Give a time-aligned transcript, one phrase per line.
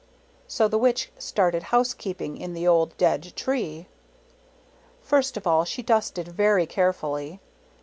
[0.47, 3.85] So the Witch started housekeeping in r the old, dead tree.
[4.99, 7.39] First of all she dusted very carefully.